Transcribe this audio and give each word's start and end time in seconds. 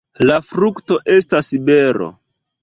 La 0.29 0.37
frukto 0.53 0.97
estas 1.17 1.51
bero. 1.69 2.09